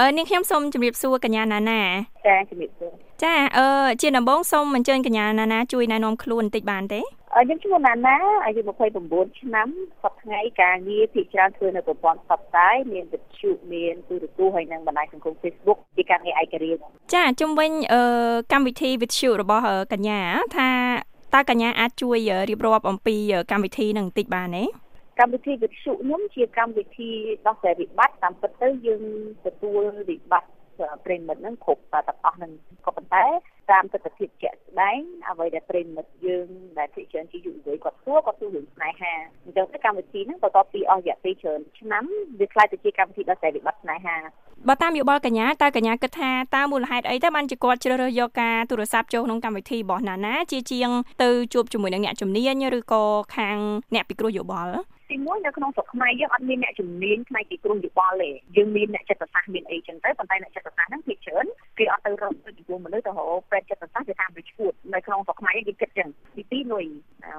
[0.00, 1.80] អឺនាងខ្ញុំសូមជម្រាបសួរកញ្ញាណាណា
[2.26, 3.66] ចាជំរាបសួរចាអឺ
[4.00, 7.00] ជាដំបូងសូមអញ្ជើញកញ្ញាណាណាជួយណែនាំខ្លួនបន្តិចបានទេ
[7.34, 8.60] ខ្ញុំឈ្មោះណាណាអាយុ
[9.00, 9.68] 29ឆ្នាំ
[10.02, 16.80] សប្តាហ៍ថ្ងៃការងារភាគច្រើនធ្វើនៅប្រព័ន្ធផ្សព្វផ្សាយមានវិទ្យុមានទូរទស្សន៍ហើយនិងបណ្ដាញសង្គម Facebook ជាការងារឯករាជ្យ
[17.14, 18.02] ចាជុំវិញអឺ
[18.52, 20.20] កម្មវិធីវិទ្យុរបស់កញ្ញា
[20.56, 20.70] ថា
[21.34, 22.18] តើកញ្ញាអាចជួយ
[22.50, 23.16] រៀបរាប់អំពី
[23.50, 24.64] កម្មវិធីនឹងបន្តិចបានទេ
[25.18, 27.10] កម្មវិធីវិទ្យុខ្ញុំជាកម្មវិធី
[27.46, 29.02] ដោះស្រាយវិបត្តិតាមពិតទៅយើង
[29.46, 30.50] ទទួលវិបត្តិ
[31.04, 32.52] ប្រិមិត្តហ្នឹងគ្រប់ទាំងអស់ហ្នឹង
[32.86, 33.24] ក៏ប៉ុន្តែ
[33.70, 36.46] តាមទស្សនវិជ្ជាស្ដែងអ្វីដែលប្រិមិត្តយើង
[36.78, 39.12] ដែលភាគច្រើនជាយុវវ័យគាត់សួរគាត់សួររឿងស្នេហា
[39.44, 42.04] អញ្ចឹងទៅកម្មវិធីហ្នឹងបន្ទាប់ពីអស់រយៈពេលច្រើនឆ្នាំ
[42.40, 44.16] វាខ្លាយទៅជាកម្មវិធីដោះស្រាយវិបត្តិស្នេហា
[44.68, 50.90] បើតាមយោបល់កញ្ញាតើកញ្ញាគិតថាតើមូលហេតុអីទៅបានជាគាត់ជ្រើសរើសយកការទូរស័ព្ទចូលក្នុងកម្មវិធីរបស់ណាណាជាជាង
[51.22, 53.02] ទៅជួបជាមួយនឹងអ្នកជំនាញឬក៏
[53.36, 53.56] ខាង
[53.94, 54.74] អ្នកពិគ្រោះយោបល់
[55.10, 61.46] ទីមួយនៅក្នុងស្រុកខ្មែរយើងអត់មានអ្នកជំនាញផ្នែកពីគ្រោះយោបល់ទេយើងមានអ្នកចិត្តសាស្ត្រមានអីចឹងទៅប៉ុន្តែអ្នកចិត្តសាស្ត្រហ្នឹងភាគច្រើន
[61.78, 66.86] គេអត់ទៅរកទៅចំពោះមនុស្សទៅរកពេទ្យចិត្តសាស្ត្រគេតាមទៅឈួតនៅក្នុងស្រុកខ្មែរយើងគិតចឹងទីពីរលុយ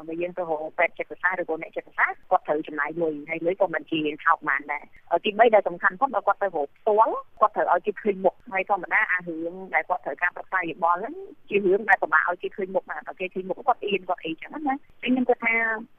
[0.07, 4.83] បើយើងទៅរកពេទ្យចិត្តសាស្ត្រឬក៏អ្នកចិត្តសាស្ត្រគាត់ត្រូវចំណាយលុយហើយលុយក៏មិនជាថោកបានដែរ
[5.25, 11.15] ទី3ដែលសំខាន់ផងបើគាត់ទៅរកផ្ទាល់គាត់ត្រូវឲ្យគេឃើញមុខហើយធម្មតាអារឿងដែលគាត់ត្រូវការប្រឹក្សាយោបល់ហ្នឹង
[11.49, 15.53] ជារឿងដែលពិបាកឲ្យគេឃើញមុខណាតែគេឃើញមុខគាត់អៀនគាត់អីចឹងណាខ្ញុំគាត់ថា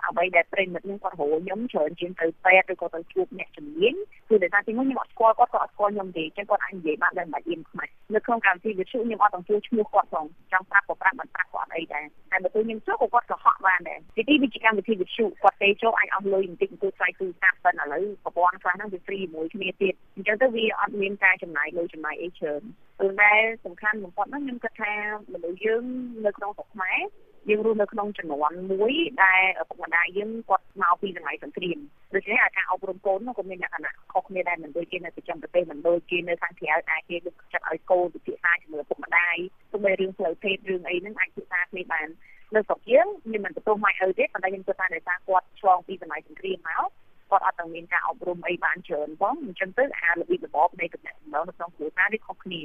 [0.06, 3.94] អ្វីដែលប្រិមិត្តនឹងគាត់រកខ្ញុំច្រើនជាងទៅពេទ្យឬក៏ទៅជួបអ្នកជំនាញ
[4.28, 13.80] គឺដោយសារទីមួយខ្ញុំអត់ស្គាល់គាត់ក៏អត់ស្គាល់ខ្ញុំទេចឹងគាត់អាចនិយាយបានដោយមិនអៀនខ្មាស់នៅក្នុងកម្មវិធីវិទ្យុខ្ញុំអត់ទទួលឈ្មោះគាត់ផងចង់ប្រាប់ក៏ប្រាប់មិនប្រាប់ក៏អត់អីដែរតែបើទៅខ្ញុំចូលក៏គាត់ក៏ហក់បានដែរ
[14.20, 22.62] ទីទីវាជាកម្មវិធីវិទ្យុគាត់ទេចូលអាចអស់លុយបន្តិចបន្តួចថ្លៃទូរស័ព្ទប៉ុន្តែឥឡូវប្រព័ន្ធខ្លះហ្នឹងវាហ្វ្រីមួយគ្នាទៀតអញ្ចឹងទៅវាអត់មានការចំណាយលុយចំណាយអីច្រើន
[22.98, 23.32] ព្រោះតែ
[23.64, 24.92] សំខាន់បំផុតហ្នឹងខ្ញុំគិតថា
[25.32, 25.84] មនុស្សយើង
[26.27, 27.00] នៅក្នុងស្រុកខ្មែរ
[27.48, 28.92] យើងរស់នៅក្នុងជំនាន់មួយ
[29.24, 31.78] ដែលឪពុកម្ដាយយើងគាត់មកពីសម័យសង្គ្រាម
[32.14, 39.36] ដូច្នេះអាការអប់រំកូនក៏មានលក្ខណៈខុសគ្នាដែរមិនដូចជានៅប្រចាំប្រទេសមិនដូចជានៅខាងក្រៅអាចគេលើកចិត្តឲ្យកូនពិភាក្សាជាមួយឪពុកម្ដាយ
[39.70, 42.08] ទោះបីរឿងផ្លូវភេទរឿងអីហ្នឹងអាចពិភាក្សាគ្នាបាន
[42.54, 46.88] នៅស្រុកយើងមានមិនទទួលម៉ែឪទេប៉ុន្តែខ្ញុំគិតថាដោយសារគាត់ឆ្លងពីសម័យសង្គ្រាមមក
[47.30, 52.60] គាត់អត់ទាំងមានការអប់រំអីបានច្រើនផងអញ្ចឹងទៅអារបៀបរបបនៃតំណែងនៅក្នុងគ្រួសារវាខុសគ្នា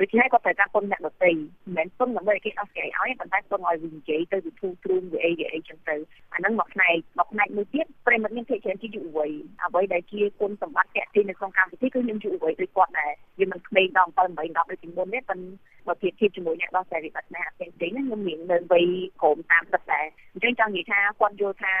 [0.00, 1.38] ដូច្នេះគាត់ត្រូវការពន្ធអ្នកដទៃមិ
[1.72, 5.96] នមែនពន្ធដើម្បីគេអស់ស្រីឲ្យប៉ុន្តែពន្ធឲ្យវិញនិយាយទៅវាធូរទ្រូងវាអីវាអីចឹងទៅ
[6.34, 9.30] អាហ្នឹងមកផ្នែកមកផ្នែកមួយទៀតប្រិមិត្តមានភាគច្រើនជាយុវវ័យ
[9.64, 15.48] អ្វីដែលជាគុណសម្បត្តិតាក់ទាញនៅក្នុងកម្មវិធីគឺខ្ញុំយុវវ័យដូចគាត់ដែរវាមិនក្មេងដល់7 8 10ដូចពីមុនទេប៉ុន្តែ
[15.86, 18.86] បើធៀបធៀបជាមួយអ្នកដោះស្រាយវិបត្តិណាផ្សេងផ្សេងខ្ញុំមាននៅវ័យ
[19.20, 21.74] ក្រោម30ដែរអញ្ចឹងចង់និយាយថាគាត់យល់ថា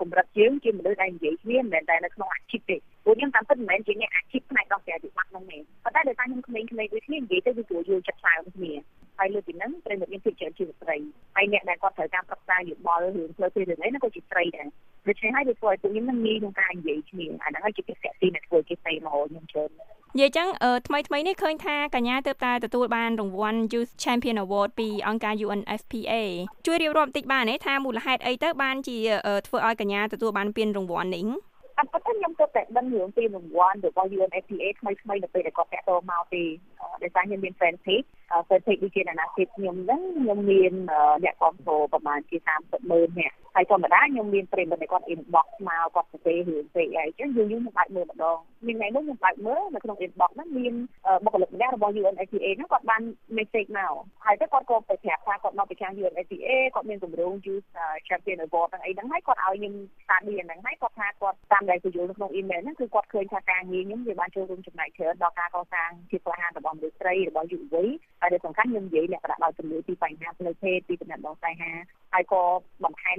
[0.00, 8.72] កម្រិតយើងជាមនុស្សដែលនិយាយគ្នាមិនមែនតែនៅក្នុងអាជីពទេ ព្រោះខ្ញុំតាមពិតមិនមែនជាអ្នកអាជីពផ្នែកដោះស្រាយវិបត្តិហ្នឹងទេប៉ុន្តែដោយសារខ្ញុំក្មេងៗដូចគ្នានិយាយទៅវាស្រួលយល់ចិត្តច្រើនគ្នា
[9.18, 10.96] ហើយលើពីហ្នឹងប្រិមត្តមានភាពច្រើនជាស្ត្រី
[11.36, 14.66] ហើយអ្នកដែលគាត់ត្រូវការប្រឹក្សាយោបល់រឿងផ្លូវភេទរឿងអីហ្នឹងក៏ជាស្ត្រីដែរ
[15.08, 19.70] ដូច្នេះហើយវាធ្វើឲ្យពួកខ្ញុំនឹងងាយក្នុងការនិយាយគ្នាអាហ្នឹងហើយជាពិសេសទីដែលធ្វើគេស្ដីមកខ្ញុំច្រើន
[20.14, 20.48] និយាយចឹង
[20.86, 26.12] ថ្មីថ្មីនេះឃើញថាកញ្ញាទើបតែទទួលបានរង្វាន់ Youth Champion Award ពីអង្គការ UNFPA
[26.66, 28.96] ជួយរៀបរាប់បន្តិចបានទេថាមូលហេតុអីទៅបានជា
[29.46, 31.26] ធ្វើឲ្យកញ្ញាទទួលបានពានរង្វាន់នេះ
[31.82, 36.42] អត់គាត់ខ្ញុំទៅតែដឹងរឿងពីរង្វាន់របស់ UNFPA ថ្មីថ្មីនៅពេលដែលគាត់តាក់ទងមកពី
[37.02, 38.06] ដោយសារខ្ញុំមាន fan page
[38.48, 40.72] fan page ដូចជាអាណាព្យាខ្ញុំហ្នឹងខ្ញុំមាន
[41.24, 50.74] អ្នកគ្រប់គ្រងប្រហែលជា30ម៉ឺននាក់ហើយធម្មតាខ្ញុំមានប្រិមត្តដែលគាត់ inbox មកគាត់ទៅពេលរឿងពេកអីចឹងយូរយូរខ្ញុំបាច់មើលម្ដងមានថ្ងៃនោះខ្ញុំបាច់មើលនៅក្នុង inbox ហ្នឹងមាន
[51.24, 53.02] បុគ្គលិកម្នាក់របស់ UNFPA ហ្នឹងគាត់បាន
[53.36, 53.92] message មក
[54.24, 57.66] ហើយទៅគាត់ក៏ទៅប្រាប់ ថាគាត់មកពីខាង UNFPA គាត់មានគម្រោង Youth
[58.08, 67.88] Champion Award ហ្នឹងអីហ្នឹងហើយគាត់ឲ្យខ្ញុំ study អាហ្នឹងហើយគាត់ថាគាត់តាមដែលទៅយល់នៅក្នុង email ហ្នឹងគឺគាត់ឃើញថាការងារខ្ញុំវាបានចូលរួមចំណែកច្រើនដល់ការកសាងជាក្លាហានរបស់មនុស្សស្រីរបស់យុវវ័យ
[68.20, 71.72] ហើយដែលសំខាន់ខ្ញុំនិយាយលក្ខណៈដល់ជំនឿពីបញ្ហាផ្លូវភេទពីតំណែងដងស្នេហា
[72.12, 72.42] ហើយក៏
[72.84, 73.18] បន្ថែម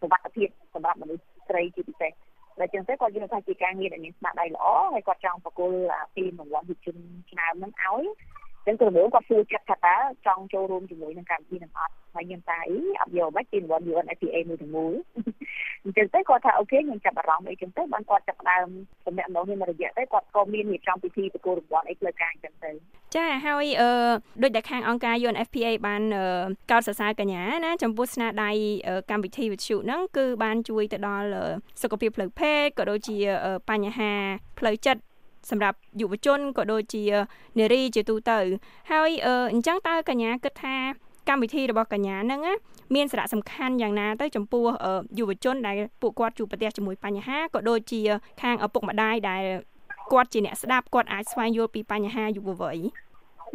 [0.00, 2.12] សុវត្ថិភាពសម្រាប់មនុស្សស្រីជាពិសេស
[2.60, 5.78] ដែលចឹងទៅគាត់យល់ថាជាការងារដែលមានស្មារតីល្អហើយគាត់ចង់ប្រគល់
[6.16, 6.96] ពីរង្វាន់យុវជន
[7.30, 8.04] ឆ្នាំហ្នឹងឲ្យ
[8.66, 14.92] ចឹងគឺរឿងគាត់សួរចិត្តថាតើចង់ចូលរួមជាមួយនឹងកម្មវិធីនឹងអត់ហើយខ្ញុំថាអីអត់យកមិនពីរង្វាន់ UNFPA មួយទាំងមូល
[15.84, 18.68] អញ្ចឹងទៅគាត់ថាអូខេខ្ញុំចាប់អារម្មណ៍អីចឹងទៅបានគាត់ចាប់ដើម
[19.06, 22.70] តំណែងនោះមានរយៈទៅគាត់ក៏មានរៀបចំពិធីប្រគល់រង្វាន់អីផ្លូវការអញ្ចឹងទៅ
[23.16, 23.90] ចាហើយអឺ
[24.42, 26.02] ដូចដែលខាងអង្គការ UNFPA បាន
[26.70, 28.50] កោតសរសើរកញ្ញាណាចំពោះស្នាដៃ
[29.10, 31.28] កម្មវិធីវិទ្យុហ្នឹងគឺបានជួយទៅដល់
[31.82, 33.16] សុខភាពផ្លូវភេទក៏ដូចជា
[33.70, 34.12] បញ្ហា
[34.58, 35.02] ផ្លូវចិត្ត
[35.50, 37.04] សម្រាប់យុវជនក៏ដូចជា
[37.58, 38.38] នារីជាទូទៅ
[38.90, 39.10] ហើយ
[39.52, 40.76] អញ្ចឹងតើកញ្ញាគិតថា
[41.28, 42.40] កម្មវិធីរបស់កញ្ញាហ្នឹង
[42.94, 44.64] មានសារៈសំខាន់យ៉ាងណាទៅចំពោះ
[45.18, 48.00] យុវជនដែលពួកគាត់ជួបប្រទះជាមួយបញ្ហាក៏ដូចជា
[48.42, 49.44] ខាងឪពុកម្ដាយដែល
[50.12, 53.03] គាត់ជាអ្នកស្ដាប់គាត់អាចស្វែងយល់ពីបញ្ហាយុវវ័យខ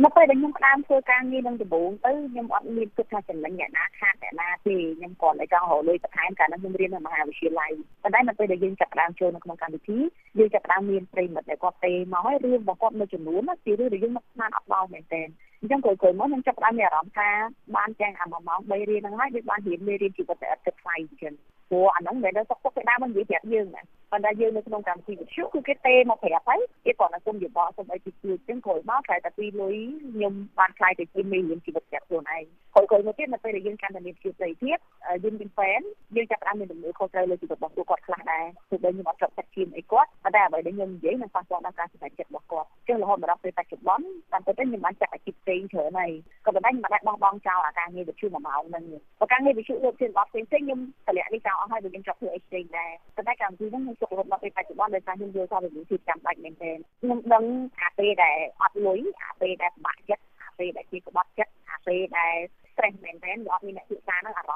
[0.03, 7.71] នៅពេលដែលខ្ញុំផ្ដើមធ្វើការងារនឹងដំបូងទៅខ្ញុំអត់មានគិតថាចំណេញអ្នកណាខាតអ្នកណាទេខ្ញុំគាត់តែចង់រកលុយបន្ថែមកាលនោះខ្ញុំរៀននៅមហាវិទ្យាល័យ
[8.03, 9.97] ប៉ុន្តែនៅពេលដែលយើងចាប់ផ្ដើមចូលនៅក្នុងកម្មវិធី
[10.39, 15.27] យើងចាប់ផ្ដើមមានប្រិមិត្តដែលគាត់ទេមកហើយរឿងរបស់គាត់មួយចំនួនជារឿងដែលយើងមិនស្មានអត់ដល់មែនទែន
[15.61, 17.29] អញ្ចឹងក្រោយៗមកខ្ញុំចាប់ផ្ដើមមានអារម្មណ៍ថា
[17.75, 21.33] បានទាំងអា1ម៉ោង3រៀនហ្នឹងហើយដូចបានរៀនមេរៀនជីវិតតែអត់គិតថ្លៃអញ្ចឹង
[21.69, 29.75] ព្រោះអាហ្នឹងមិនដែលសុខទុក្ខគេដើមមិននិយាយប្រាប់យើងណា ប៉ុន្តែយើងនៅក្នុងកម្មវិធីវិទ្យុគឺគេទេមកប្រាប់ហើយគេគាត់ណាគុំយោបល់សុំអីពីជួយអញ្ចឹងក្រោយមកខ្លាយតែពីលុយ
[30.13, 34.77] ខ្ញុំបានខ្លាយទៅជាមេរៀនជីវិតប្រាប់ខ្លួនឯងក្រោយៗមកទៀតនៅពេលដែលយើងកាន់តែមានភាពស្រីភាព
[35.23, 35.81] យើងមានហ្វេន
[36.15, 46.11] យើងចាប់ផ្ដើមមានទំនួលខុសត្រូវលើជីវិតរបស់គាត់ខ្លះដែរទោះបីខ្ញុំអត់ចប់ចិត្តជាអីគាត់ប៉ុន្តែអ្វីដែលខ្ញុំនិយាយនឹងប៉ះពាល់ដល់ការសម្រេចចិត្តរបស់គាត់អញ្ចឹងរហូតមកដល់ពេលបច្ចុប្បន្នតាមពិតទៅខ្ញុំបានចាក់អាជីពផ្សេងច្រើនហើយ
[46.45, 48.83] ក៏ប៉ុន្តែខ្ញុំមិនបានបោះបង់ចោលអាការងារវិទ្យុមួយម៉ោងហ្នឹង
[49.19, 57.43] បើការងារវិទ្យុលើកទៀតបោះផ្សេងផ្សេងខ្ញុំតម្លាក់នេះចោលអស់ហើយខ្ញុំចប់ធ្វើអីផ្សេងដែរប៉ុន្តែកម្មវិធីហ្នឹងខ្ញុំជប់រហូតដល់ពេលបច្ចុប្បន្នដោយសារខ្ញុំយល់ថាវាជាចាំបាច់មែនទែនខ្ញុំដឹង
[57.81, 62.35] អាពេលដែលអត់លុយអាពេលដែលពិបាកចិត្តអាពេលដែលជាក្បត់ចិត្តអាពេលដែល
[62.79, 63.98] stress មែនទែនវាអត់មានអ្នកពិសាហ្នឹ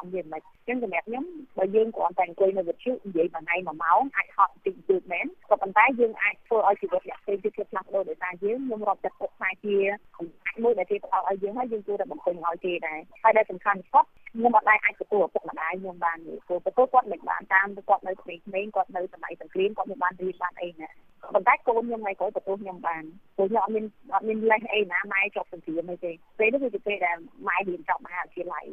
[0.05, 1.25] ងអារម្មណ៍វាមិនអញ្ចឹងសម្រាប់ខ្ញុំ
[1.57, 9.75] បើយើងគ្រាន់តែអង្គុយនៅវិទ្យុនិយាយមួយថ្ងៃមួយម៉ោងអាចហត់តិចតួចមែនក៏ប៉ុន្តែយើងអាចធ្វើឲ្យជីវិតអ្នកផ្សេងទៀតផ្លាស់ប្ដូរដោយសារយើងខ្ញុំរាប់ចិត្តទុកខ្លាយជា
[10.17, 20.89] អំណាចមួយដែលគេផ្ដល់ ឲ្យយើងហើយយើងគួរតែបំពេញឲ្យគេដែរហើយដែលសំខាន់បំផុតខ្ញុំអត់ដែរអាចទទួលឪពុកម្ដាយខ្ញុំបានទេព្រោះទទួលគាត់មិនបានតាមគាត់នៅក្មេងៗគាត់នៅសម័យសង្គ្រាមគាត់មិនបានរៀនបានអីណា
[21.33, 23.03] ប៉ុន្តែកូនខ្ញុំថ្ងៃក្រោយទទួលខ្ញុំបាន
[23.37, 28.65] ព្រោះខ្ញុំអត់មានអត់មានលេសអីណាម៉ែជាប់សង្គ្រាមអីទេពេលនោះគឺជាពេលដែលម៉ែរៀនចប់មហាវិទ្យាល័យ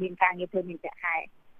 [0.00, 1.16] មានការងារធ្វើមានប្រាក់ខែ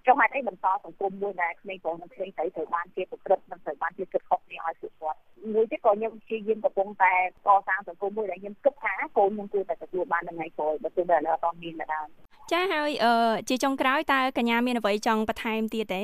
[0.08, 5.18] ចុះហេតុអីបន្តសង្គមមួយដែលក្មេងប្រុសនិងក្មេងស្រីត្រូវបានជាប្រព្រឹត្តនិងត្រូវបានជាគិតខុសគ្នាឲ្យពួកគាត់
[5.54, 7.12] មួយទៀតក៏ខ្ញុំព្យាយាមកំពុងតែ
[7.46, 12.06] កសាងសង្គមមួយដែលខ្ញុំគិតថាកូនខ្ញុំគួរតែទទួលបាននៅថ្ងៃក្រោយបើទោះបីឥឡូវអត់មានដែរ
[12.52, 12.90] ចាហើយ
[13.48, 16.02] ជាចុងក្រោយតើកញ្ញាមានអ្វីចង់បន្ថែមទៀតទេ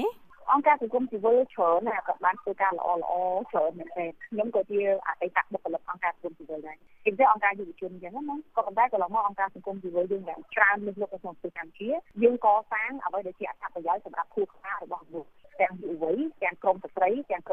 [0.53, 3.13] អង្គការសង្គមស៊ីវិលច្រើនណាក៏បានធ្វើការល្អល្អ
[3.51, 11.89] ច្រើនមែនទេខ្ញុំក៏ជាអតីតបុគ្គលិកអង្គការសង្គមស៊ីវិលដែរជាពិសេសអង្គការយុវជនអញ្ចឹងណាក៏ប៉ុន្តែកន្លងមកអង្គការសង្គមស៊ីវិលយើងយ៉ាងច្រើនលើកលោកក្នុងប្រទេសកម្ពុជា
[12.23, 13.64] យើងកសាងអ្វីដែលជាអត្ថ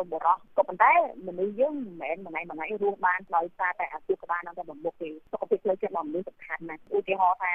[0.01, 0.91] រីទាំងក្រុមបុរសក៏ប៉ុន្តែ
[1.27, 7.53] មនុស្សយើងមិនមែនមួយថ្ងៃមួយថ្ងៃរស់បានដោយសារតែអាជីវកម្មនឹងតែបំមុខទេសុខភាពផ្លូវចិត្តរបស់មនុស្សសំខាន់ណាស់ឧទាហរណ៍ថា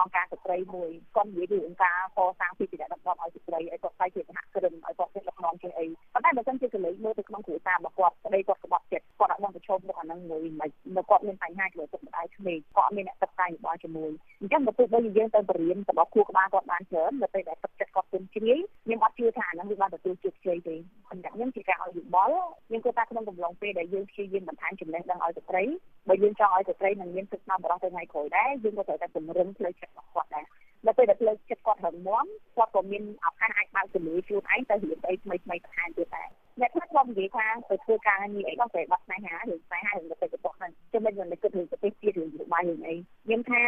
[0.00, 14.10] អង្គការស្ត្រីមួយគាត់និយាយពីអង្គការកសាងពីពីដឹកនាំឲ្យស្ត្រីឲ្យគាត់ខ្លាយជាសហគ្រិនឲ្យគាត់ជាដឹកនាំជាអីប៉ុន្តែបើមិនជាកលេសមើលទៅក្នុងគ្រួសាររបស់គាត់ស្ដីគាត់ក្បត់ចិត្តគាត់អត់បានប្រឈមមុខអានឹងមួយមិននៅគាត់មានបញ្ហាជាមួយពុកម្ដាយក្មេងគាត់មានអ្នកសិក្សាយោបល់ជាមួយ
[14.40, 20.76] អញ្ចឹងបើទោះបីយើងទៅបរៀនរបស់គូក្បាលគាត់បានច្រើននៅពេលដែលទឹកចិត្តគាត់ទុំជ្រាយ ខ្ញុំអត់ជឿថាអានឹងវាបានទទួលជោគជ័យទេ
[21.10, 22.38] សម្រាប់ខ្ញុំជាការឲ្យយោបល់
[22.68, 25.62] ខ្ញុំគិតថាក្នុងកំឡុងពេលដែលយើងព្យាយាមបន្ថែមចំណេះដឹងឲ្យស្ត្រី
[26.08, 30.46] បើយើងចង់ឲ្យស្ត្រីនឹងមានទឹកស្នាមបរិសុទ្ធទៅថ្ងៃក្រោយដែរយើងក៏ត្រូវតែពង្រឹងផ្លូវចិត្តរបស់គាត់ដែរ
[30.86, 36.28] នៅពេលដែលផ្លូវចិត្តគាត់រឹងមាំគាត់ក៏មានឱកាសអាចបើកជំនួយខ្លួនឯងទៅរៀនអីថ្មីថ្មីបន្ថែមទៀតដែរ
[36.60, 42.94] អ្នកខ្លះគាត់និយាយថាទៅធ្វើការងារអីដល់តែបាត់ស្នេហាឬស្នេហារឿងទៅទៅហ្នឹងជិះមិនមិនគិតរឿងប្រទេសជាតិរឿងយោបាយរឿងអី
[43.24, 43.62] ខ្ញុំថា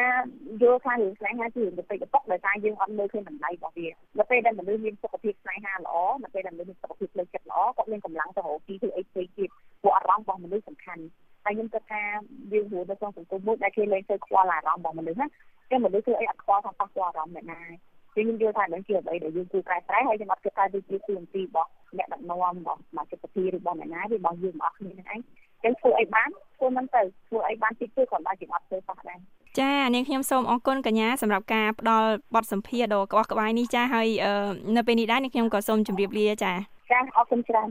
[0.62, 1.96] យល់ថារឿងស្នេហាគឺរឿងទៅទៅ
[2.32, 3.88] ដោយសារយើងអត់មើលឃើញតម្លៃរបស់វា
[4.18, 9.50] នៅពេលដែលមនុស្សមានសុខភាពស្នេហាល្អនៅពេលដែលមនុស្សមានសុខភាពផ្លូវចិត្តល្អគាត់មានកម្លាំងទៅរកទីធ្វើអីផ្សេងទៀត
[9.82, 11.02] ពួកអារម្មណ៍របស់មនុស្សសំខាន់
[11.44, 12.02] ហើយខ្ញុំគិតថា
[12.52, 15.26] យើងហួរនៅក្នុងសង្គមមួយដែលគេលែងទៅខ្វល់អារម្មណ៍របស់មនុស្សណា
[15.70, 17.60] តែមនុស្សធ្វើអីអត់ខ្វល់ថាប៉ះពាល់អារម្មណ៍អ្នកណា
[18.12, 25.20] ខ្ញុំយល់ថានឹងជាអ្វីដែលយើងគួរកែប្រែហើយខ្ញុំអត់គិតថាវាជាទូនទីរបស់អ្នកដឹកនាំរបស់សមាជិកសភាឬរបស់អ្នកណាវារបស់យើងអស់គ្នានឹងឯង
[25.64, 29.18] ចឹងធ្វើអីបានធ្វើមិនទៅធ្វើអីបានតិចតួចក៏បានជាអត់ធ្វើសោះដែរ
[29.60, 34.08] ចានាងខ្ញុំសូមអរគុណកញ្ញាសម្រាប់ការផ្ដល់បទសម្ភាសន៍ដ៏ក្បោះក្បាយនេះចាហើយ
[34.76, 36.52] នៅពេលនេះដែរនាងខ្ញុំក៏សូមជម្រាបលាចា
[36.90, 37.68] ចាអរគុណច្រើន